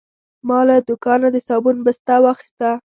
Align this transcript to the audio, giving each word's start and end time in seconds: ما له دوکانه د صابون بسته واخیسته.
ما 0.47 0.59
له 0.67 0.75
دوکانه 0.87 1.27
د 1.31 1.37
صابون 1.47 1.77
بسته 1.85 2.13
واخیسته. 2.25 2.69